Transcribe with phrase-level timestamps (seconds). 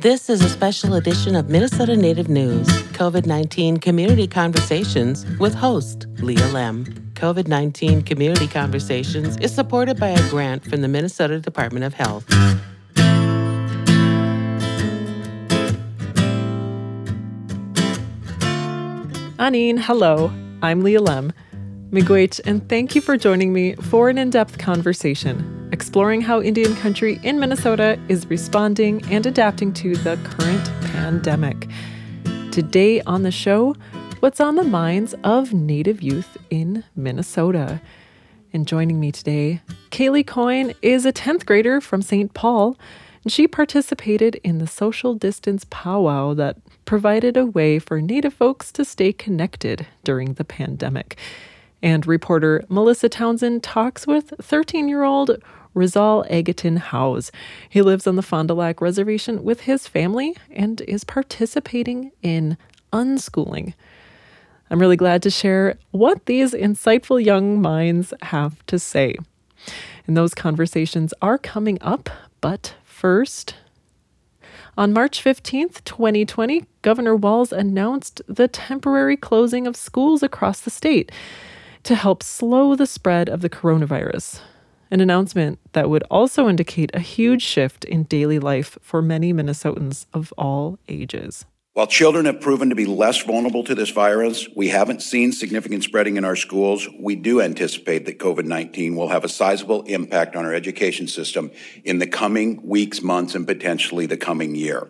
[0.00, 6.06] This is a special edition of Minnesota Native News, COVID 19 Community Conversations with host
[6.20, 6.84] Leah Lemm.
[7.14, 12.24] COVID 19 Community Conversations is supported by a grant from the Minnesota Department of Health.
[19.40, 20.32] Aaniin, hello.
[20.62, 21.32] I'm Leah Lemm.
[21.90, 26.74] Miigwech, and thank you for joining me for an in depth conversation exploring how Indian
[26.76, 31.68] country in Minnesota is responding and adapting to the current pandemic.
[32.50, 33.74] Today on the show,
[34.20, 37.80] what's on the minds of Native youth in Minnesota.
[38.52, 39.60] And joining me today,
[39.90, 42.32] Kaylee Coyne is a 10th grader from St.
[42.32, 42.76] Paul,
[43.22, 48.72] and she participated in the social distance powwow that provided a way for Native folks
[48.72, 51.18] to stay connected during the pandemic.
[51.82, 55.42] And reporter Melissa Townsend talks with 13 year old
[55.74, 57.30] Rizal Agaton Howes.
[57.68, 62.56] He lives on the Fond du Lac Reservation with his family and is participating in
[62.92, 63.74] unschooling.
[64.70, 69.16] I'm really glad to share what these insightful young minds have to say.
[70.06, 73.54] And those conversations are coming up, but first,
[74.76, 81.10] on March 15th, 2020, Governor Walz announced the temporary closing of schools across the state
[81.88, 84.40] to help slow the spread of the coronavirus.
[84.90, 90.04] An announcement that would also indicate a huge shift in daily life for many Minnesotans
[90.12, 91.46] of all ages.
[91.72, 95.82] While children have proven to be less vulnerable to this virus, we haven't seen significant
[95.82, 96.86] spreading in our schools.
[97.00, 101.50] We do anticipate that COVID 19 will have a sizable impact on our education system
[101.84, 104.88] in the coming weeks, months, and potentially the coming year.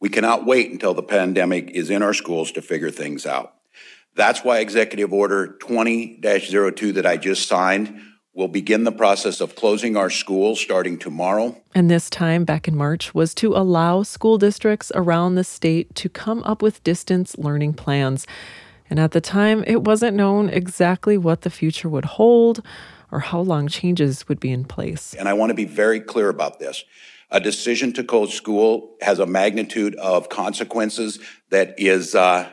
[0.00, 3.55] We cannot wait until the pandemic is in our schools to figure things out.
[4.16, 8.00] That's why Executive Order 20 02 that I just signed
[8.34, 11.56] will begin the process of closing our schools starting tomorrow.
[11.74, 16.08] And this time, back in March, was to allow school districts around the state to
[16.08, 18.26] come up with distance learning plans.
[18.90, 22.62] And at the time, it wasn't known exactly what the future would hold
[23.10, 25.14] or how long changes would be in place.
[25.14, 26.84] And I want to be very clear about this.
[27.30, 31.18] A decision to close school has a magnitude of consequences
[31.50, 32.48] that is uh,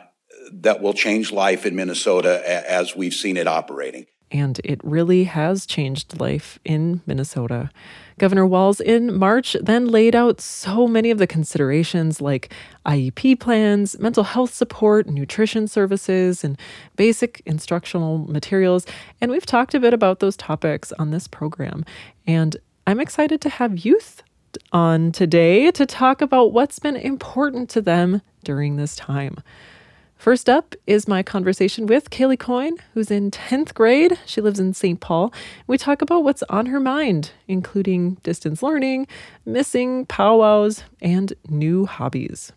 [0.62, 5.64] that will change life in Minnesota as we've seen it operating and it really has
[5.64, 7.70] changed life in Minnesota.
[8.18, 12.52] Governor Walz in March then laid out so many of the considerations like
[12.84, 16.58] IEP plans, mental health support, nutrition services, and
[16.96, 18.86] basic instructional materials.
[19.20, 21.84] And we've talked a bit about those topics on this program.
[22.26, 22.56] And
[22.88, 24.24] I'm excited to have youth
[24.72, 29.36] on today to talk about what's been important to them during this time.
[30.24, 34.18] First up is my conversation with Kaylee Coyne, who's in 10th grade.
[34.24, 34.98] She lives in St.
[34.98, 35.34] Paul.
[35.66, 39.06] We talk about what's on her mind, including distance learning,
[39.44, 42.52] missing powwows, and new hobbies.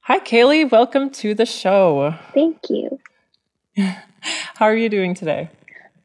[0.00, 0.70] Hi, Kaylee.
[0.70, 2.14] Welcome to the show.
[2.34, 3.00] Thank you.
[3.78, 5.48] How are you doing today?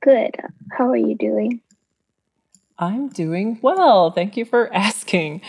[0.01, 0.37] Good.
[0.71, 1.59] How are you doing?
[2.79, 4.11] I'm doing well.
[4.11, 5.41] Thank you for asking.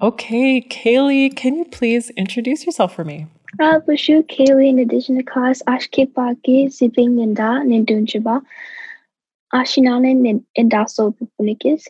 [0.00, 3.26] Okay, Kaylee, can you please introduce yourself for me?
[3.58, 8.42] Boozhoo Kaylee in addition to class Ashke Paki Siping Ninda Nindunchiba
[9.52, 11.84] Ashinanan Indaso Pupunikis.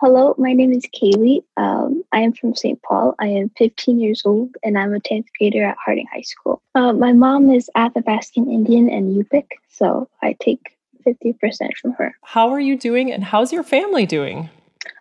[0.00, 1.42] Hello, my name is Kaylee.
[1.56, 2.80] Um, I am from St.
[2.82, 3.14] Paul.
[3.18, 6.62] I am 15 years old and I'm a 10th grader at Harding High School.
[6.76, 12.14] Uh, my mom is Athabascan Indian and Yupik, so I take 50% from her.
[12.22, 14.48] How are you doing and how's your family doing?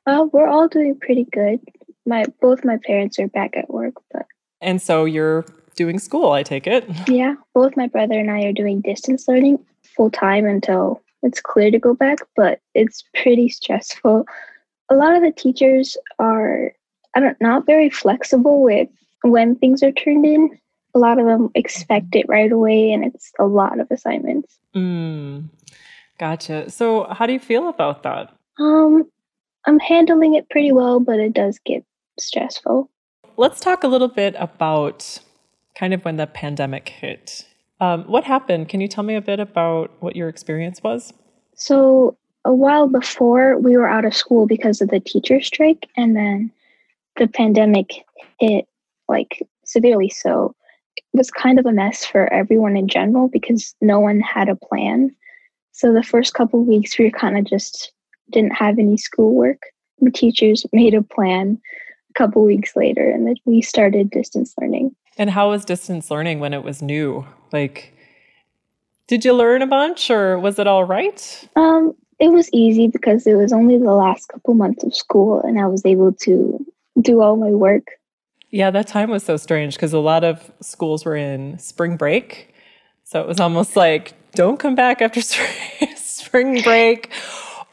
[0.07, 1.59] Uh, we're all doing pretty good.
[2.07, 4.25] My both my parents are back at work, but
[4.61, 5.45] and so you're
[5.78, 6.90] doing school, I take it.
[7.08, 9.60] Yeah, both my brother and I are doing distance learning
[9.96, 14.26] full time until it's clear to go back, but it's pretty stressful.
[14.90, 16.74] A lot of the teachers are
[17.16, 18.90] I don't not very flexible with
[19.24, 20.60] when things are turned in.
[20.94, 24.58] A lot of them expect it right away and it's a lot of assignments.
[24.76, 25.50] Mm,
[26.20, 26.70] gotcha.
[26.70, 28.34] So how do you feel about that?
[28.59, 29.09] Um
[29.66, 31.84] I'm handling it pretty well, but it does get
[32.20, 32.90] stressful.
[33.35, 35.20] Let's talk a little bit about
[35.78, 37.46] kind of when the pandemic hit.
[37.79, 38.70] Um, what happened?
[38.70, 41.14] Can you tell me a bit about what your experience was?
[41.56, 46.16] So, a while before, we were out of school because of the teacher strike, and
[46.16, 46.52] then
[47.18, 47.91] the pandemic
[48.40, 48.68] hit
[49.08, 50.09] like severely.
[50.09, 50.56] So,
[50.96, 54.56] it was kind of a mess for everyone in general because no one had a
[54.56, 55.16] plan.
[55.73, 57.91] So, the first couple weeks, we kind of just
[58.32, 59.62] didn't have any schoolwork.
[60.00, 61.59] The teachers made a plan
[62.09, 64.96] a couple weeks later, and then we started distance learning.
[65.17, 67.25] And how was distance learning when it was new?
[67.52, 67.93] Like,
[69.08, 71.49] did you learn a bunch or was it all right?
[71.55, 75.59] Um, it was easy because it was only the last couple months of school and
[75.59, 76.66] I was able to
[77.02, 77.85] do all my work
[78.49, 82.53] Yeah, that time was so strange because a lot of schools were in spring break.
[83.03, 85.22] So it was almost like, don't come back after
[85.96, 87.11] spring break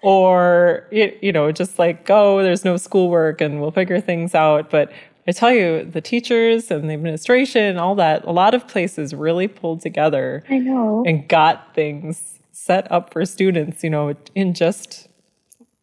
[0.03, 4.71] or, you know, just like go, there's no schoolwork and we'll figure things out.
[4.71, 4.93] But
[5.27, 9.49] I tell you, the teachers and the administration, all that, a lot of places really
[9.49, 10.45] pulled together.
[10.51, 11.03] I know.
[11.07, 15.09] And got things set up for students, you know, in just,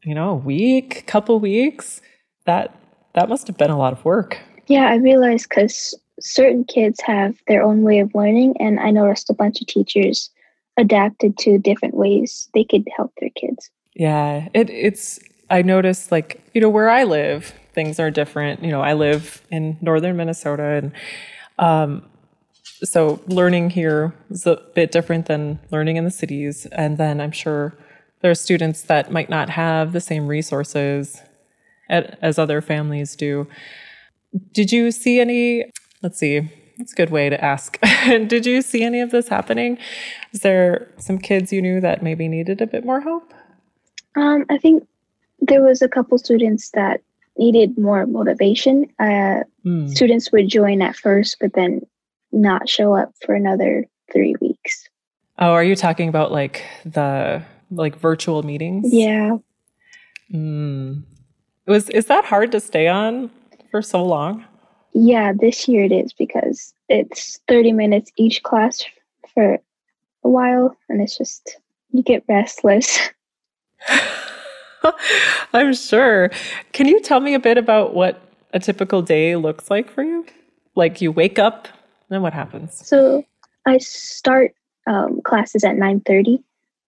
[0.03, 2.01] you know, a week, couple weeks.
[2.45, 2.75] That
[3.13, 4.39] that must have been a lot of work.
[4.67, 9.29] Yeah, I realized because certain kids have their own way of learning, and I noticed
[9.29, 10.29] a bunch of teachers
[10.77, 13.69] adapted to different ways they could help their kids.
[13.95, 15.19] Yeah, it, it's.
[15.49, 18.63] I noticed, like you know, where I live, things are different.
[18.63, 20.91] You know, I live in northern Minnesota, and
[21.59, 22.03] um,
[22.83, 26.65] so learning here is a bit different than learning in the cities.
[26.71, 27.77] And then I'm sure
[28.21, 31.21] there are students that might not have the same resources
[31.89, 33.47] as other families do.
[34.53, 35.65] Did you see any?
[36.01, 36.49] Let's see.
[36.77, 37.79] That's a good way to ask.
[38.05, 39.77] Did you see any of this happening?
[40.31, 43.33] Is there some kids you knew that maybe needed a bit more help?
[44.15, 44.87] Um, I think
[45.39, 47.01] there was a couple students that
[47.37, 48.87] needed more motivation.
[48.99, 49.89] Uh, mm.
[49.89, 51.81] Students would join at first, but then
[52.31, 54.87] not show up for another three weeks.
[55.39, 58.93] Oh, are you talking about like the like virtual meetings?
[58.93, 59.37] Yeah.
[60.31, 61.03] Mm.
[61.67, 63.31] Was is that hard to stay on
[63.69, 64.45] for so long?
[64.93, 68.83] Yeah, this year it is because it's 30 minutes each class
[69.33, 69.53] for
[70.23, 71.57] a while and it's just
[71.91, 72.99] you get restless.
[75.53, 76.29] I'm sure.
[76.73, 78.21] Can you tell me a bit about what
[78.53, 80.25] a typical day looks like for you?
[80.75, 81.67] Like you wake up,
[82.09, 82.85] then what happens?
[82.87, 83.23] So
[83.65, 84.53] I start
[84.87, 86.43] um, classes at 9:30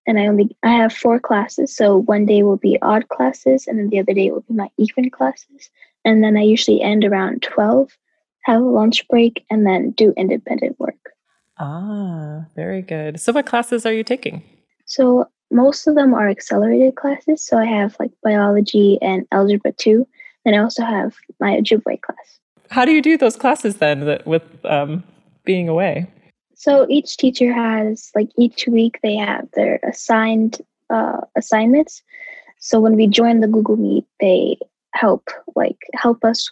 [0.06, 1.76] and I only I have four classes.
[1.76, 4.70] So one day will be odd classes, and then the other day will be my
[4.78, 5.70] even classes.
[6.06, 7.98] And then I usually end around twelve,
[8.44, 11.14] have a lunch break, and then do independent work.
[11.60, 13.20] Ah, very good.
[13.20, 14.44] So what classes are you taking?
[14.86, 17.46] So most of them are accelerated classes.
[17.46, 20.08] So I have like biology and algebra two.
[20.46, 22.40] And I also have my Ojibwe class.
[22.70, 25.04] How do you do those classes then with um,
[25.46, 26.08] being away?
[26.56, 32.02] So each teacher has like each week they have their assigned uh, assignments.
[32.60, 34.58] So when we join the Google Meet, they
[34.94, 36.50] help like help us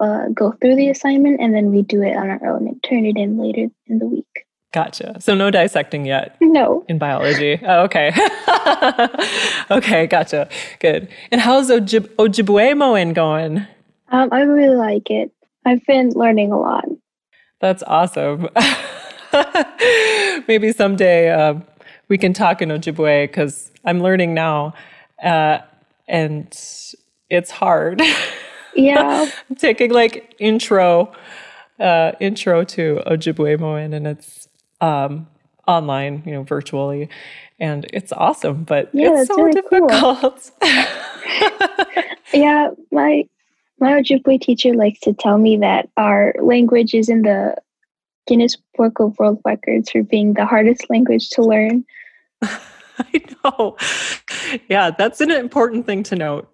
[0.00, 3.04] uh, go through the assignment, and then we do it on our own and turn
[3.04, 4.46] it in later in the week.
[4.72, 5.16] Gotcha.
[5.20, 6.36] So no dissecting yet.
[6.40, 6.84] No.
[6.88, 7.60] In biology.
[7.62, 8.10] Oh, okay.
[9.70, 10.48] okay, gotcha.
[10.80, 11.08] Good.
[11.30, 13.66] And how's Ojib- Ojibwe going?
[14.10, 15.30] Um, I really like it.
[15.66, 16.84] I've been learning a lot.
[17.60, 18.48] That's awesome.
[20.48, 21.54] Maybe someday uh,
[22.08, 24.74] we can talk in Ojibwe because I'm learning now,
[25.22, 25.58] uh,
[26.08, 26.46] and
[27.30, 28.02] it's hard.
[28.74, 31.12] Yeah, I'm taking like intro,
[31.78, 34.48] uh, intro to Ojibwemowin, and it's
[34.82, 35.26] um,
[35.66, 37.08] online, you know, virtually,
[37.58, 38.64] and it's awesome.
[38.64, 40.50] But yeah, it's so really difficult.
[40.60, 40.84] Cool.
[42.34, 43.26] yeah, my
[43.78, 47.56] my Ojibwe teacher likes to tell me that our language is in the
[48.26, 51.84] Guinness Book of World Records for being the hardest language to learn.
[52.42, 53.76] I know.
[54.68, 56.48] Yeah, that's an important thing to note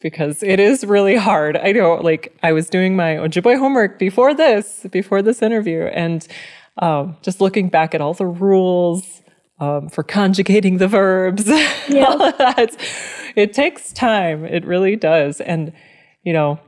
[0.00, 1.56] because it is really hard.
[1.56, 6.26] I know, like, I was doing my Ojibwe homework before this, before this interview, and
[6.78, 9.22] um, just looking back at all the rules
[9.60, 11.46] um, for conjugating the verbs,
[11.88, 12.66] yeah.
[13.34, 14.44] It takes time.
[14.44, 15.40] It really does.
[15.40, 15.72] And,
[16.22, 16.60] you know,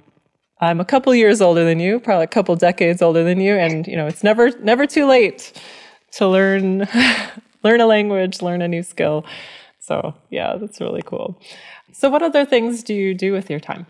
[0.60, 3.86] I'm a couple years older than you, probably a couple decades older than you, and
[3.86, 5.52] you know it's never never too late
[6.12, 6.88] to learn
[7.64, 9.24] learn a language, learn a new skill.
[9.80, 11.38] So yeah, that's really cool.
[11.92, 13.86] So what other things do you do with your time?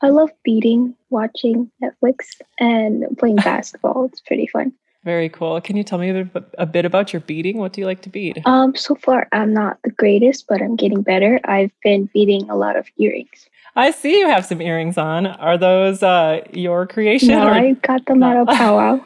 [0.00, 4.06] I love beading, watching Netflix, and playing basketball.
[4.06, 4.72] It's pretty fun.
[5.04, 5.60] Very cool.
[5.60, 7.58] Can you tell me a bit, a bit about your beading?
[7.58, 8.42] What do you like to bead?
[8.44, 11.40] Um, so far I'm not the greatest, but I'm getting better.
[11.44, 13.48] I've been beading a lot of earrings.
[13.76, 15.26] I see you have some earrings on.
[15.26, 17.28] Are those uh, your creation?
[17.28, 18.26] No, I got them no.
[18.26, 19.04] out of powwow.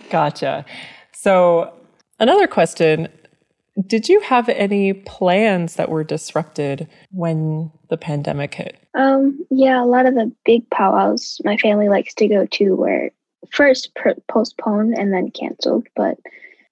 [0.10, 0.66] gotcha.
[1.12, 1.72] So,
[2.20, 3.08] another question
[3.86, 8.76] Did you have any plans that were disrupted when the pandemic hit?
[8.94, 13.10] Um, yeah, a lot of the big powwows my family likes to go to were
[13.50, 16.18] first pr- postponed and then canceled, but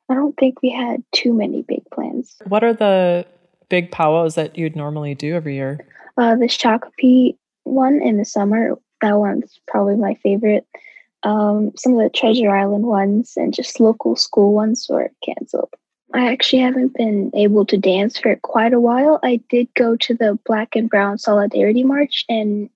[0.08, 2.36] I don't think we had too many big plans.
[2.46, 3.26] What are the
[3.68, 5.86] big powwows that you'd normally do every year?
[6.18, 10.66] Uh, the Shakopee one in the summer, that one's probably my favorite.
[11.22, 15.70] Um, some of the Treasure Island ones and just local school ones were canceled.
[16.14, 19.18] I actually haven't been able to dance for quite a while.
[19.22, 22.68] I did go to the Black and Brown Solidarity March, and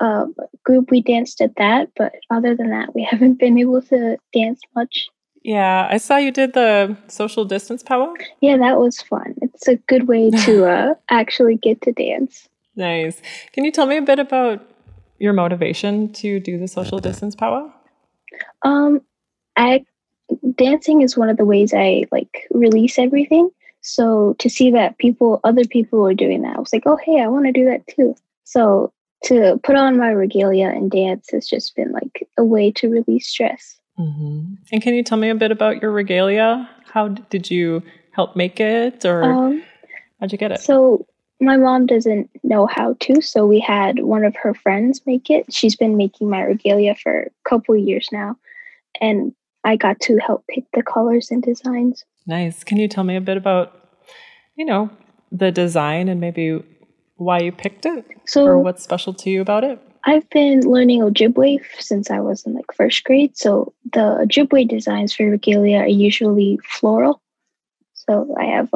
[0.00, 0.26] uh,
[0.64, 1.90] group, we danced at that.
[1.96, 5.08] But other than that, we haven't been able to dance much.
[5.42, 8.14] Yeah, I saw you did the social distance powwow.
[8.40, 9.34] Yeah, that was fun.
[9.40, 12.48] It's a good way to uh, actually get to dance.
[12.76, 13.22] Nice.
[13.52, 14.64] Can you tell me a bit about
[15.18, 17.72] your motivation to do the social distance powwow?
[18.62, 19.00] Um,
[19.56, 19.84] I
[20.56, 23.50] dancing is one of the ways I like release everything.
[23.80, 27.20] So to see that people, other people are doing that, I was like, oh hey,
[27.20, 28.14] I want to do that too.
[28.44, 28.92] So
[29.24, 33.26] to put on my regalia and dance has just been like a way to release
[33.26, 33.78] stress.
[33.98, 34.54] Mm-hmm.
[34.72, 36.68] And can you tell me a bit about your regalia?
[36.92, 37.82] How did you
[38.12, 39.62] help make it, or um,
[40.20, 40.60] how'd you get it?
[40.60, 41.06] So
[41.40, 45.52] my mom doesn't know how to, so we had one of her friends make it.
[45.52, 48.36] She's been making my regalia for a couple years now,
[49.00, 49.34] and
[49.64, 52.04] I got to help pick the colors and designs.
[52.26, 52.62] Nice.
[52.64, 53.88] Can you tell me a bit about,
[54.56, 54.90] you know,
[55.30, 56.62] the design and maybe
[57.18, 59.80] why you picked it, so, or what's special to you about it?
[60.04, 63.36] I've been learning Ojibwe since I was in like first grade.
[63.36, 67.20] So the Ojibwe designs for regalia are usually floral.
[67.92, 68.70] So I have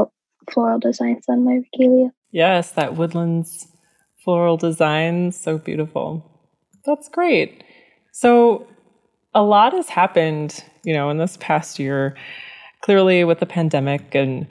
[0.53, 2.11] floral designs on my regalia.
[2.33, 3.69] Yes, that woodlands
[4.23, 6.29] floral design, so beautiful.
[6.85, 7.65] That's great.
[8.13, 8.67] So
[9.35, 12.17] a lot has happened, you know, in this past year.
[12.83, 14.47] Clearly with the pandemic and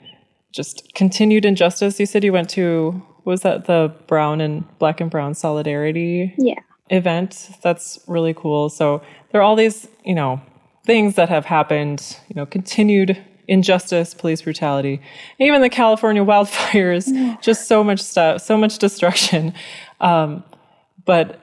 [0.52, 2.00] just continued injustice.
[2.00, 6.60] You said you went to was that the brown and black and brown solidarity yeah.
[6.90, 7.50] event?
[7.62, 8.68] That's really cool.
[8.68, 10.40] So there are all these, you know,
[10.84, 15.00] things that have happened, you know, continued injustice, police brutality,
[15.38, 17.36] even the California wildfires, yeah.
[17.40, 19.54] just so much stuff, so much destruction.
[20.00, 20.44] Um,
[21.04, 21.40] but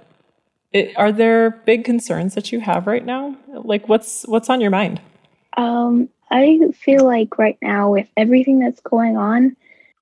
[0.72, 3.36] it, are there big concerns that you have right now?
[3.48, 5.02] Like, what's what's on your mind?
[5.58, 9.56] Um, I feel like right now, with everything that's going on,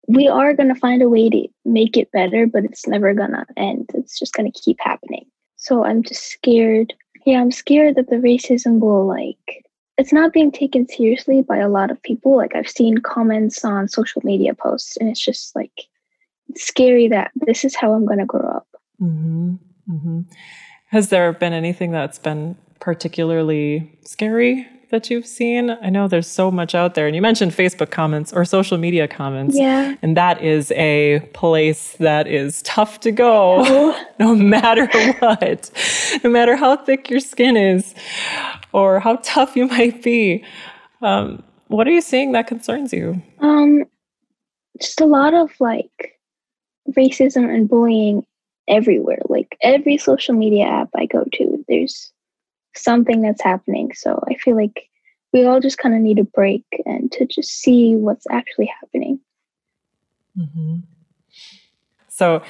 [0.08, 3.32] we are going to find a way to make it better, but it's never going
[3.32, 3.90] to end.
[3.94, 5.26] It's just going to keep happening.
[5.58, 6.94] So I'm just scared.
[7.26, 9.66] Yeah, I'm scared that the racism will like
[9.98, 12.38] it's not being taken seriously by a lot of people.
[12.38, 15.72] Like I've seen comments on social media posts, and it's just like
[16.50, 18.68] it's scary that this is how I'm going to grow up.
[19.02, 19.56] Mm-hmm.
[19.90, 20.22] Mm-hmm.
[20.90, 25.72] Has there been anything that's been particularly scary that you've seen?
[25.82, 27.08] I know there's so much out there.
[27.08, 29.58] And you mentioned Facebook comments or social media comments.
[29.58, 29.96] Yeah.
[30.02, 34.88] And that is a place that is tough to go no matter
[35.20, 35.72] what,
[36.24, 37.94] no matter how thick your skin is
[38.72, 40.44] or how tough you might be.
[41.02, 43.22] Um, what are you seeing that concerns you?
[43.40, 43.84] Um,
[44.80, 46.20] just a lot of like
[46.98, 48.26] racism and bullying
[48.68, 49.20] everywhere.
[49.28, 52.12] Like every social media app I go to, there's
[52.78, 53.92] something that's happening.
[53.94, 54.90] So I feel like
[55.34, 59.20] we all just kind of need a break and to just see what's actually happening.
[60.38, 60.78] Mm-hmm.
[62.08, 62.42] So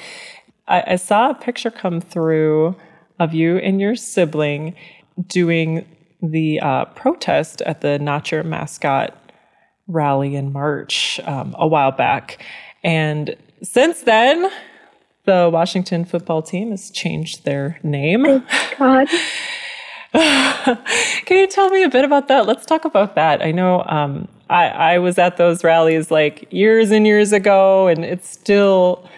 [0.66, 2.76] I, I saw a picture come through
[3.18, 4.74] of you and your sibling
[5.26, 5.84] doing
[6.22, 9.16] the uh, protest at the Not Your Mascot
[9.86, 12.44] rally in March um, a while back.
[12.84, 14.50] And since then,
[15.24, 18.24] the Washington football team has changed their name.
[18.24, 19.08] Thank God.
[21.24, 22.46] Can you tell me a bit about that?
[22.46, 23.42] Let's talk about that.
[23.42, 28.04] I know um, I, I was at those rallies like years and years ago, and
[28.04, 29.08] it's still,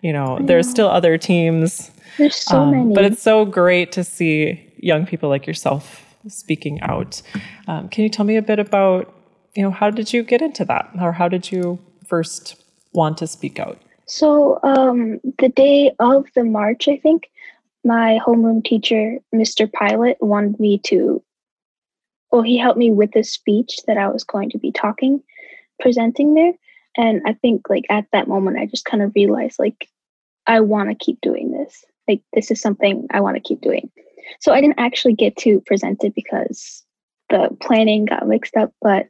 [0.00, 1.90] you know, there's still other teams.
[2.16, 2.94] There's so um, many.
[2.94, 7.22] But it's so great to see young people like yourself speaking out.
[7.66, 9.14] Um, can you tell me a bit about,
[9.54, 12.62] you know, how did you get into that, or how did you first
[12.92, 13.78] want to speak out?
[14.06, 17.30] So um, the day of the march, I think
[17.84, 19.70] my homeroom teacher, Mr.
[19.72, 21.22] Pilot, wanted me to.
[22.30, 25.22] Well, he helped me with the speech that I was going to be talking,
[25.80, 26.52] presenting there,
[26.96, 29.88] and I think like at that moment, I just kind of realized like
[30.46, 31.84] I want to keep doing this.
[32.06, 33.90] Like this is something I want to keep doing.
[34.40, 36.84] So I didn't actually get to present it because
[37.30, 39.06] the planning got mixed up, but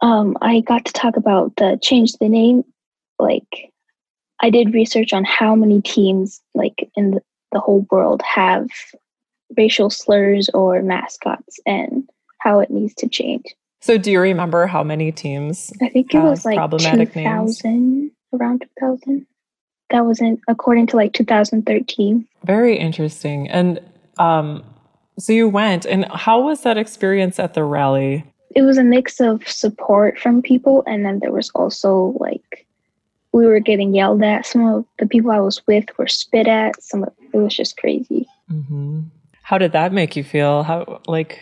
[0.00, 2.64] um, I got to talk about the change the name.
[3.18, 3.72] Like
[4.40, 7.22] I did research on how many teams like in the,
[7.54, 8.68] the whole world have
[9.56, 12.06] racial slurs or mascots and
[12.40, 13.54] how it needs to change.
[13.80, 15.72] So do you remember how many teams?
[15.80, 19.26] I think it was like 2000, around 2000.
[19.90, 22.26] That was in according to like 2013.
[22.44, 23.48] Very interesting.
[23.48, 23.80] And
[24.18, 24.64] um,
[25.18, 28.24] so you went, and how was that experience at the rally?
[28.56, 32.66] It was a mix of support from people, and then there was also like
[33.34, 34.46] we were getting yelled at.
[34.46, 36.80] Some of the people I was with were spit at.
[36.80, 38.28] Some of, it was just crazy.
[38.48, 39.02] Mm-hmm.
[39.42, 40.62] How did that make you feel?
[40.62, 41.40] How like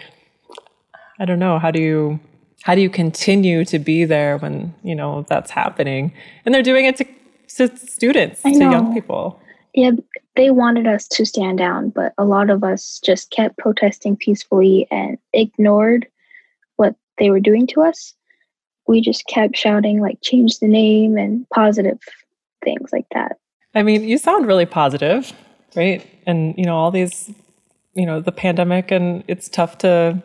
[1.20, 1.58] I don't know.
[1.58, 2.18] How do you
[2.62, 6.12] how do you continue to be there when you know that's happening
[6.46, 7.04] and they're doing it to,
[7.56, 9.38] to students, to young people?
[9.74, 9.90] Yeah,
[10.34, 14.86] they wanted us to stand down, but a lot of us just kept protesting peacefully
[14.90, 16.06] and ignored
[16.76, 18.14] what they were doing to us.
[18.86, 21.98] We just kept shouting, like, change the name and positive
[22.64, 23.36] things like that.
[23.74, 25.32] I mean, you sound really positive,
[25.74, 26.06] right?
[26.26, 27.30] And, you know, all these,
[27.94, 30.22] you know, the pandemic and it's tough to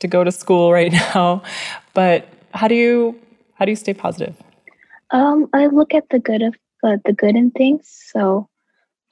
[0.00, 1.42] to go to school right now.
[1.94, 3.18] But how do you
[3.54, 4.36] how do you stay positive?
[5.10, 7.88] Um, I look at the good of uh, the good in things.
[8.12, 8.48] So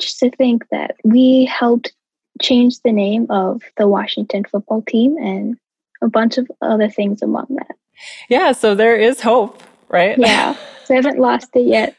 [0.00, 1.93] just to think that we helped
[2.40, 5.57] change the name of the Washington football team and
[6.02, 7.76] a bunch of other things among that.
[8.28, 10.19] Yeah, so there is hope, right?
[10.19, 11.97] Yeah, so I haven't lost it yet.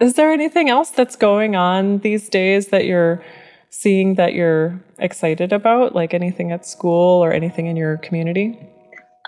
[0.00, 3.22] Is there anything else that's going on these days that you're
[3.70, 8.58] seeing that you're excited about, like anything at school or anything in your community?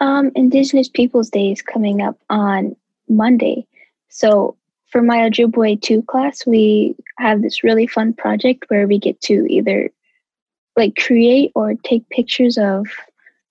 [0.01, 2.75] Um, Indigenous Peoples Day is coming up on
[3.09, 3.67] Monday.
[4.09, 4.57] So
[4.91, 9.47] for my Ojibwe 2 class, we have this really fun project where we get to
[9.49, 9.91] either
[10.77, 12.87] like create or take pictures of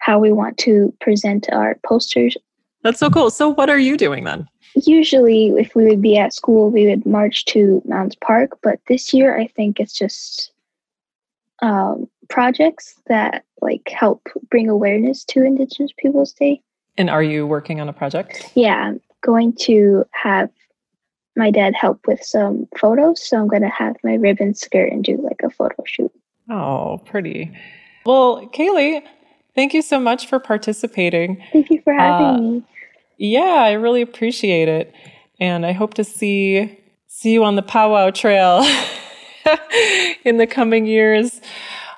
[0.04, 2.36] how we want to present our posters.
[2.84, 3.30] That's so cool.
[3.30, 4.46] So what are you doing then?
[4.76, 9.14] Usually if we would be at school, we would march to Mounds Park, but this
[9.14, 10.52] year I think it's just
[11.62, 16.62] um, projects that like help bring awareness to Indigenous Peoples Day.
[16.98, 18.52] And are you working on a project?
[18.56, 20.50] Yeah, I'm going to have
[21.38, 23.26] my dad help with some photos.
[23.26, 26.12] So I'm going to have my ribbon skirt and do like a photo shoot.
[26.50, 27.58] Oh, pretty.
[28.06, 29.02] Well, Kaylee,
[29.56, 31.44] thank you so much for participating.
[31.52, 32.64] Thank you for having uh, me.
[33.18, 34.94] Yeah, I really appreciate it.
[35.40, 38.64] And I hope to see see you on the powwow trail
[40.26, 41.42] in the coming years.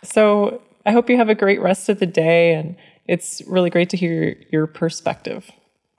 [0.04, 2.76] So I hope you have a great rest of the day and
[3.08, 5.50] it's really great to hear your perspective.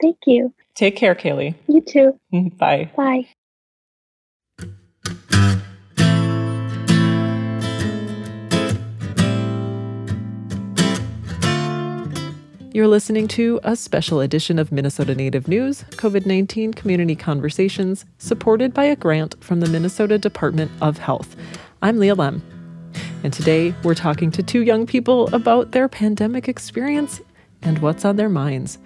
[0.01, 0.53] Thank you.
[0.75, 1.55] Take care, Kaylee.
[1.67, 2.19] You too.
[2.57, 2.91] Bye.
[2.95, 3.27] Bye.
[12.77, 18.71] You're listening to a special edition of Minnesota Native News COVID 19 Community Conversations, supported
[18.71, 21.35] by a grant from the Minnesota Department of Health.
[21.81, 22.39] I'm Leah Lemm.
[23.23, 27.19] And today we're talking to two young people about their pandemic experience
[27.63, 28.77] and what's on their minds.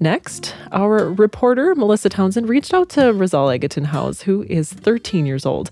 [0.00, 5.46] Next, our reporter, Melissa Townsend, reached out to Rizal Agaton Howes, who is 13 years
[5.46, 5.70] old.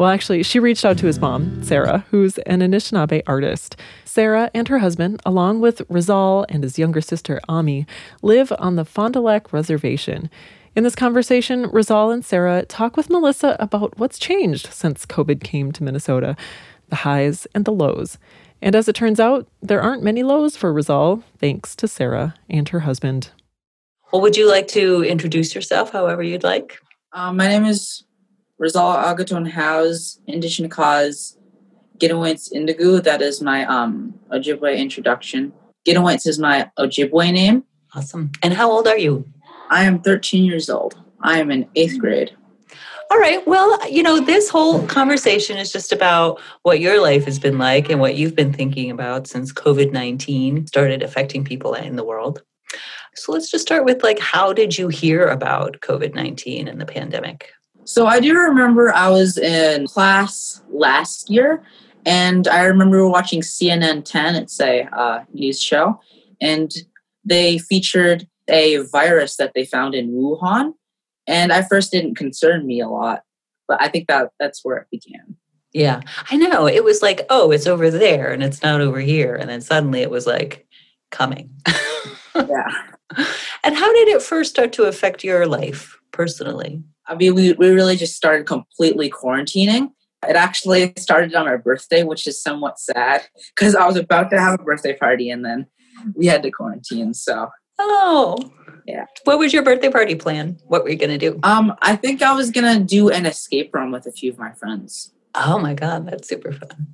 [0.00, 3.76] Well, actually, she reached out to his mom, Sarah, who's an Anishinaabe artist.
[4.06, 7.86] Sarah and her husband, along with Rizal and his younger sister, Ami,
[8.22, 10.30] live on the Fond du Lac Reservation.
[10.74, 15.70] In this conversation, Rizal and Sarah talk with Melissa about what's changed since COVID came
[15.70, 16.34] to Minnesota,
[16.88, 18.16] the highs and the lows.
[18.62, 22.66] And as it turns out, there aren't many lows for Rizal, thanks to Sarah and
[22.70, 23.32] her husband.
[24.10, 26.78] Well, would you like to introduce yourself however you'd like?
[27.12, 28.02] Um, my name is
[28.60, 31.38] Rizal Agaton Howes, Indigenous Cause,
[32.02, 32.98] Indigo.
[32.98, 35.54] That is my um, Ojibwe introduction.
[35.88, 37.64] Ginawits is my Ojibwe name.
[37.94, 38.30] Awesome.
[38.42, 39.26] And how old are you?
[39.70, 41.02] I am 13 years old.
[41.22, 42.36] I am in eighth grade.
[43.10, 43.44] All right.
[43.46, 47.88] Well, you know, this whole conversation is just about what your life has been like
[47.88, 52.42] and what you've been thinking about since COVID 19 started affecting people in the world.
[53.14, 56.86] So let's just start with like, how did you hear about COVID 19 and the
[56.86, 57.52] pandemic?
[57.90, 61.60] So I do remember I was in class last year,
[62.06, 65.98] and I remember watching CNN 10, it's a uh, news show,
[66.40, 66.70] and
[67.24, 70.74] they featured a virus that they found in Wuhan.
[71.26, 73.22] And I first didn't concern me a lot,
[73.66, 75.34] but I think that that's where it began.
[75.72, 76.00] Yeah,
[76.30, 76.68] I know.
[76.68, 79.34] It was like, oh, it's over there and it's not over here.
[79.34, 80.64] And then suddenly it was like
[81.10, 81.50] coming.
[82.36, 82.70] yeah.
[83.64, 86.84] And how did it first start to affect your life personally?
[87.10, 89.90] I mean, we, we really just started completely quarantining.
[90.28, 94.38] It actually started on our birthday, which is somewhat sad because I was about to
[94.38, 95.66] have a birthday party and then
[96.14, 97.12] we had to quarantine.
[97.14, 97.48] So,
[97.80, 98.38] oh,
[98.86, 99.06] yeah.
[99.24, 100.58] What was your birthday party plan?
[100.66, 101.40] What were you going to do?
[101.42, 104.38] Um, I think I was going to do an escape room with a few of
[104.38, 105.12] my friends.
[105.34, 106.86] Oh my God, that's super fun.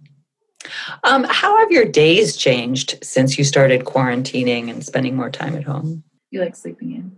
[1.05, 5.65] Um, how have your days changed since you started quarantining and spending more time at
[5.65, 6.05] home?
[6.31, 7.17] You like sleeping in?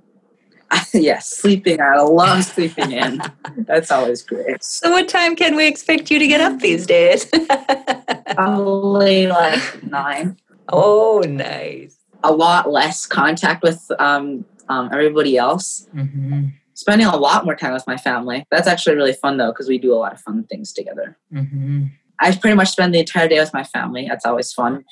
[0.94, 1.80] yes, sleeping.
[1.80, 3.22] I love sleeping in.
[3.58, 4.62] That's always great.
[4.62, 7.26] So, what time can we expect you to get up these days?
[8.34, 10.36] Probably like nine.
[10.68, 11.96] Oh, nice.
[12.22, 15.88] A lot less contact with um, um, everybody else.
[15.94, 16.48] Mm-hmm.
[16.74, 18.44] Spending a lot more time with my family.
[18.50, 21.16] That's actually really fun though, because we do a lot of fun things together.
[21.32, 21.86] Mm-hmm.
[22.20, 24.06] I pretty much spend the entire day with my family.
[24.08, 24.84] That's always fun.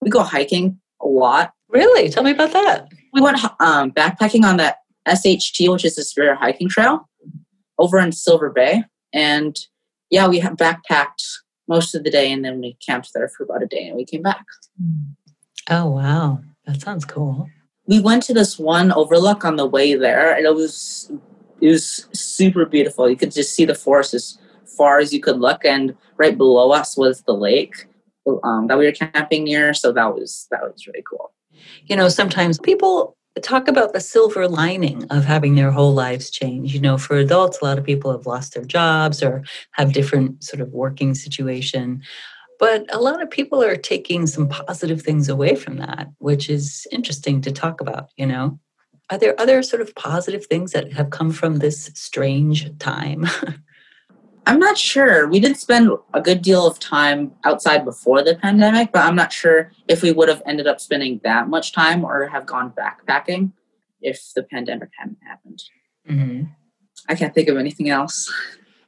[0.00, 1.52] We go hiking a lot.
[1.68, 2.08] Really?
[2.08, 2.88] Tell me about that.
[3.12, 7.08] We went um, backpacking on that SHT, which is the Superior Hiking Trail,
[7.78, 8.84] over in Silver Bay.
[9.12, 9.56] And
[10.10, 11.22] yeah, we backpacked
[11.68, 14.04] most of the day and then we camped there for about a day and we
[14.04, 14.44] came back.
[15.70, 16.40] Oh, wow.
[16.66, 17.48] That sounds cool.
[17.86, 21.10] We went to this one overlook on the way there and it was
[21.60, 23.08] it was super beautiful.
[23.08, 24.38] You could just see the forest as
[24.76, 27.86] far as you could look and right below us was the lake
[28.42, 29.74] um, that we were camping near.
[29.74, 31.32] So that was that was really cool.
[31.86, 36.72] You know, sometimes people talk about the silver lining of having their whole lives change.
[36.72, 39.42] You know, for adults, a lot of people have lost their jobs or
[39.72, 42.02] have different sort of working situation.
[42.60, 46.86] But a lot of people are taking some positive things away from that, which is
[46.92, 48.58] interesting to talk about, you know.
[49.10, 53.26] Are there other sort of positive things that have come from this strange time?
[54.46, 55.26] I'm not sure.
[55.26, 59.32] We did spend a good deal of time outside before the pandemic, but I'm not
[59.32, 63.52] sure if we would have ended up spending that much time or have gone backpacking
[64.02, 65.62] if the pandemic hadn't happened.
[66.08, 66.44] Mm-hmm.
[67.08, 68.32] I can't think of anything else.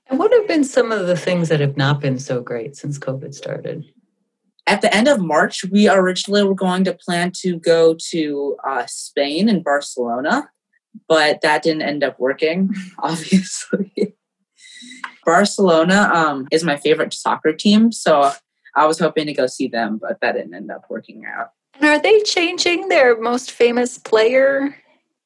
[0.08, 2.98] And what have been some of the things that have not been so great since
[2.98, 3.84] COVID started?
[4.66, 8.84] At the end of March, we originally were going to plan to go to uh,
[8.86, 10.50] Spain and Barcelona,
[11.08, 14.15] but that didn't end up working, obviously.
[15.26, 18.30] Barcelona um, is my favorite soccer team, so
[18.76, 21.50] I was hoping to go see them, but that didn't end up working out.
[21.74, 24.76] And are they changing their most famous player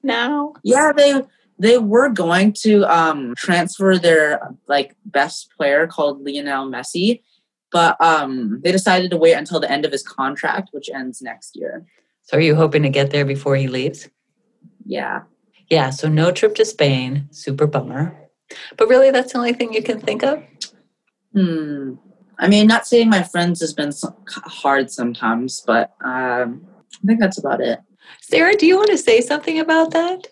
[0.02, 0.54] now?
[0.64, 1.22] Yeah, they
[1.58, 7.20] they were going to um, transfer their like best player called Lionel Messi,
[7.70, 11.54] but um, they decided to wait until the end of his contract, which ends next
[11.54, 11.84] year.
[12.22, 14.08] So, are you hoping to get there before he leaves?
[14.86, 15.22] Yeah.
[15.68, 15.90] Yeah.
[15.90, 17.28] So, no trip to Spain.
[17.30, 18.16] Super bummer.
[18.76, 20.42] But really, that's the only thing you can think of?
[21.32, 21.94] Hmm.
[22.38, 23.92] I mean, not seeing my friends has been
[24.28, 26.66] hard sometimes, but um,
[27.02, 27.80] I think that's about it.
[28.22, 30.28] Sarah, do you want to say something about that?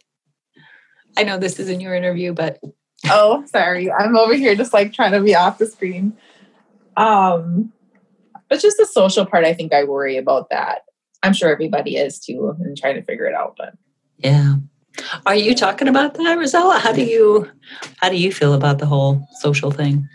[1.16, 2.61] I know this isn't your interview, but
[3.11, 6.16] oh, sorry, I'm over here just like trying to be off the screen.
[6.96, 7.72] Um,
[8.48, 10.83] but just the social part, I think I worry about that.
[11.22, 13.54] I'm sure everybody is too, and trying to figure it out.
[13.59, 13.74] But
[14.18, 14.57] yeah,
[15.26, 16.72] are you talking about that, Rizal?
[16.72, 17.50] How do you
[17.98, 20.08] how do you feel about the whole social thing?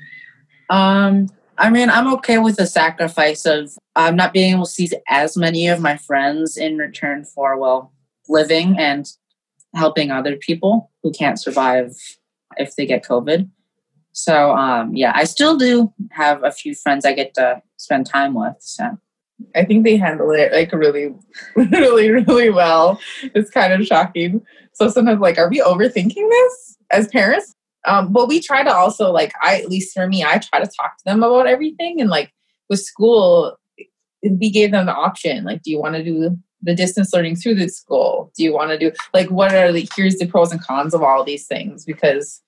[0.70, 4.90] Um, I mean, I'm okay with the sacrifice of um, not being able to see
[5.08, 7.92] as many of my friends in return for well
[8.28, 9.12] living and
[9.76, 11.96] helping other people who can't survive
[12.58, 13.50] if they get COVID.
[14.12, 18.34] So um, yeah, I still do have a few friends I get to spend time
[18.34, 18.56] with.
[18.60, 18.98] So
[19.56, 21.14] I think they handle it like really,
[21.56, 23.00] really, really well.
[23.36, 24.46] It's kind of shocking.
[24.74, 27.54] So sometimes, like, are we overthinking this as parents?
[27.86, 30.72] Um, but we try to also, like, I at least for me, I try to
[30.80, 32.00] talk to them about everything.
[32.00, 32.32] And like
[32.70, 33.58] with school,
[34.24, 35.44] we gave them the option.
[35.44, 38.32] Like, do you want to do the distance learning through the school?
[38.36, 41.04] Do you want to do like what are the here's the pros and cons of
[41.04, 41.84] all these things?
[41.84, 42.42] Because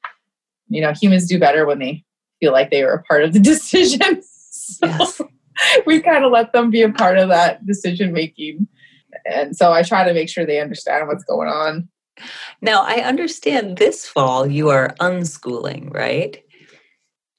[0.70, 2.04] you know humans do better when they
[2.40, 4.22] feel like they were a part of the decision.
[4.24, 5.22] so yes.
[5.86, 8.68] we kind of let them be a part of that decision making.
[9.26, 11.88] And so I try to make sure they understand what's going on.
[12.62, 16.42] Now, I understand this fall you are unschooling, right?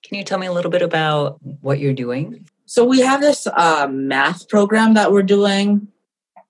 [0.05, 2.49] Can you tell me a little bit about what you're doing?
[2.67, 5.89] So, we have this uh, math program that we're doing.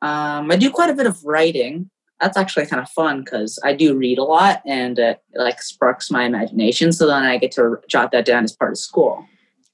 [0.03, 1.91] Um, I do quite a bit of writing.
[2.21, 5.61] That's actually kind of fun because I do read a lot and it, it like
[5.61, 6.93] sparks my imagination.
[6.93, 9.27] So then I get to jot that down as part of school.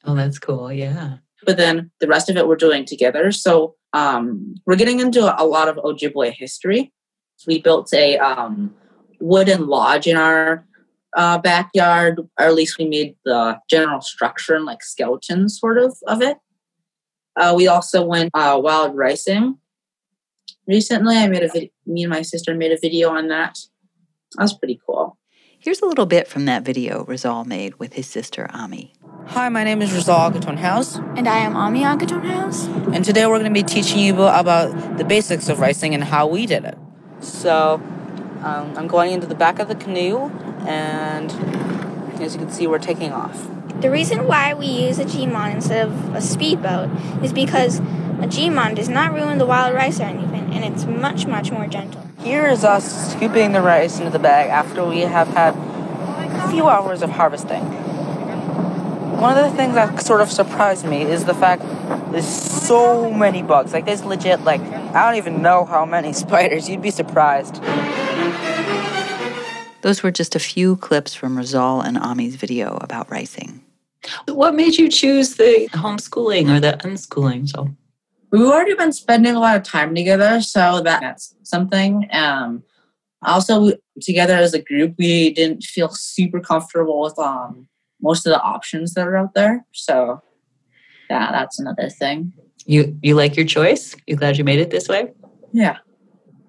[0.04, 0.72] Oh, that's cool.
[0.72, 1.18] Yeah.
[1.44, 3.30] But then the rest of it we're doing together.
[3.30, 6.92] So um, we're getting into a lot of Ojibwe history
[7.46, 8.74] we built a um,
[9.20, 10.66] wooden lodge in our
[11.16, 15.96] uh, backyard, or at least we made the general structure and like skeleton sort of
[16.06, 16.38] of it.
[17.38, 19.58] Uh, we also went uh, wild ricing
[20.66, 21.16] recently.
[21.16, 21.70] I made a video.
[21.86, 23.58] Me and my sister made a video on that.
[24.36, 25.18] That was pretty cool.
[25.58, 28.94] Here's a little bit from that video Rizal made with his sister Ami.
[29.26, 30.96] Hi, my name is Rizal Agaton Howes.
[31.16, 32.66] And I am Ami Agaton Howes.
[32.92, 36.26] And today we're going to be teaching you about the basics of ricing and how
[36.26, 36.76] we did it.
[37.22, 37.74] So
[38.42, 40.28] um, I'm going into the back of the canoe,
[40.66, 41.30] and
[42.20, 43.48] as you can see, we're taking off.
[43.80, 46.90] The reason why we use a jiimaan instead of a speedboat
[47.22, 51.26] is because a jiimaan does not ruin the wild rice or anything, and it's much,
[51.26, 52.06] much more gentle.
[52.20, 56.68] Here is us scooping the rice into the bag after we have had a few
[56.68, 57.62] hours of harvesting.
[59.22, 61.62] One of the things that sort of surprised me is the fact
[62.10, 63.72] there's so many bugs.
[63.72, 66.68] Like there's legit like I don't even know how many spiders.
[66.68, 67.62] You'd be surprised.
[69.82, 73.62] Those were just a few clips from Rizal and Ami's video about ricing.
[74.26, 77.48] What made you choose the homeschooling or the unschooling?
[77.48, 77.68] So
[78.32, 82.08] we've already been spending a lot of time together, so that's something.
[82.10, 82.64] Um,
[83.22, 87.68] also, together as a group, we didn't feel super comfortable with um,
[88.02, 89.64] most of the options that are out there.
[89.72, 90.20] So
[91.08, 92.32] yeah, that's another thing.
[92.66, 93.96] You you like your choice?
[94.06, 95.12] You glad you made it this way?
[95.52, 95.78] Yeah.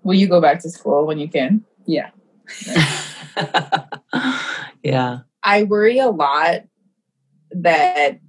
[0.03, 1.63] Will you go back to school when you can?
[1.85, 2.09] Yeah.
[4.83, 5.19] yeah.
[5.43, 6.61] I worry a lot
[7.51, 8.19] that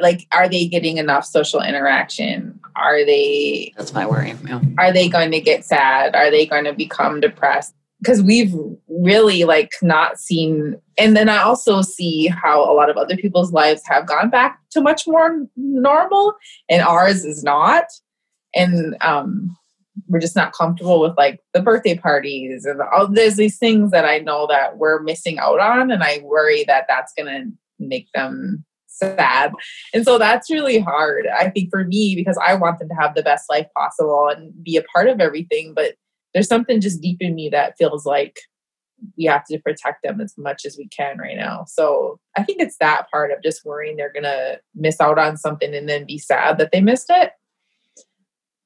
[0.00, 2.60] like are they getting enough social interaction?
[2.76, 4.34] Are they That's my worry.
[4.46, 4.60] Yeah.
[4.78, 6.14] are they going to get sad?
[6.14, 7.74] Are they going to become depressed?
[8.00, 8.54] Because we've
[8.88, 13.52] really like not seen and then I also see how a lot of other people's
[13.52, 16.34] lives have gone back to much more normal
[16.68, 17.84] and ours is not.
[18.54, 19.56] And um
[20.06, 24.04] we're just not comfortable with like the birthday parties and all there's these things that
[24.04, 28.64] I know that we're missing out on and I worry that that's to make them
[28.86, 29.52] sad.
[29.92, 33.14] And so that's really hard I think for me because I want them to have
[33.14, 35.94] the best life possible and be a part of everything but
[36.34, 38.38] there's something just deep in me that feels like
[39.16, 41.64] we have to protect them as much as we can right now.
[41.68, 45.36] So I think it's that part of just worrying they're going to miss out on
[45.36, 47.32] something and then be sad that they missed it.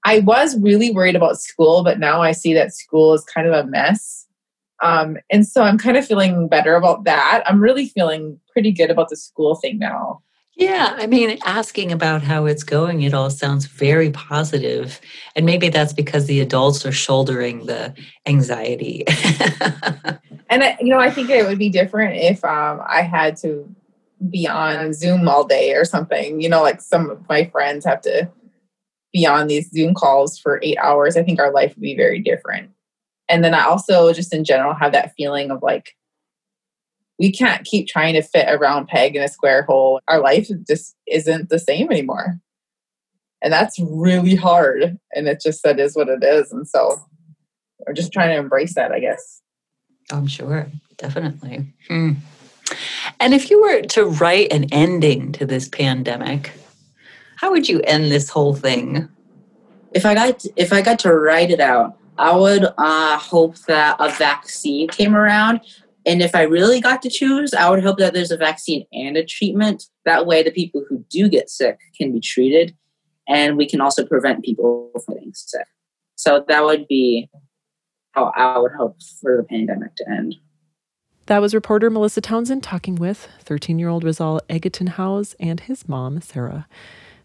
[0.04, 3.52] I was really worried about school, but now I see that school is kind of
[3.52, 4.26] a mess.
[4.82, 7.44] Um, and so I'm kind of feeling better about that.
[7.46, 10.22] I'm really feeling pretty good about the school thing now.
[10.54, 15.00] Yeah, I mean, asking about how it's going, it all sounds very positive.
[15.34, 17.94] And maybe that's because the adults are shouldering the
[18.26, 19.04] anxiety.
[20.50, 23.74] and, I, you know, I think it would be different if um, I had to
[24.30, 26.40] be on Zoom all day or something.
[26.40, 28.30] You know, like some of my friends have to
[29.12, 31.16] be on these Zoom calls for eight hours.
[31.16, 32.70] I think our life would be very different.
[33.28, 35.96] And then I also, just in general, have that feeling of like,
[37.22, 40.00] we can't keep trying to fit a round peg in a square hole.
[40.08, 42.40] Our life just isn't the same anymore.
[43.40, 44.98] And that's really hard.
[45.14, 46.50] And it just that is what it is.
[46.50, 47.00] And so
[47.86, 49.40] we're just trying to embrace that, I guess.
[50.10, 51.64] I'm sure, definitely.
[51.86, 52.14] Hmm.
[53.20, 56.50] And if you were to write an ending to this pandemic,
[57.36, 59.08] how would you end this whole thing?
[59.92, 63.94] If I got if I got to write it out, I would uh, hope that
[64.00, 65.60] a vaccine came around
[66.04, 69.16] and if I really got to choose, I would hope that there's a vaccine and
[69.16, 69.84] a treatment.
[70.04, 72.76] That way, the people who do get sick can be treated,
[73.28, 75.66] and we can also prevent people from getting sick.
[76.16, 77.28] So that would be
[78.12, 80.36] how I would hope for the pandemic to end.
[81.26, 85.88] That was reporter Melissa Townsend talking with 13 year old Rizal Agaton Howes and his
[85.88, 86.66] mom, Sarah.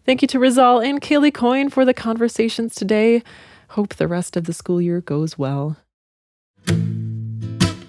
[0.06, 3.24] Thank you to Rizal and Kaylee Coyne for the conversations today.
[3.70, 5.78] Hope the rest of the school year goes well.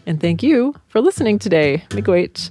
[0.09, 1.85] And thank you for listening today.
[1.91, 2.49] Miigwech.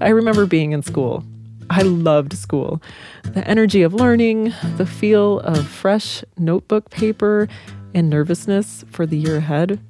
[0.00, 1.24] I remember being in school.
[1.68, 2.80] I loved school.
[3.24, 7.48] The energy of learning, the feel of fresh notebook paper,
[7.96, 9.80] and nervousness for the year ahead.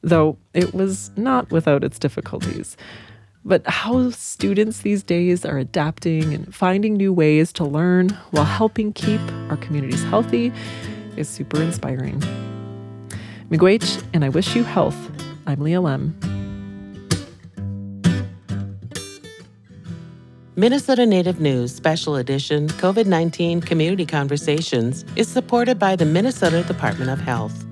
[0.00, 2.76] Though it was not without its difficulties.
[3.44, 8.92] But how students these days are adapting and finding new ways to learn while helping
[8.92, 10.52] keep our communities healthy
[11.16, 12.20] is super inspiring.
[13.48, 14.98] Miigwech, and I wish you health.
[15.44, 16.14] I'm Leah Lemm.
[20.54, 27.10] Minnesota Native News Special Edition COVID 19 Community Conversations is supported by the Minnesota Department
[27.10, 27.64] of Health.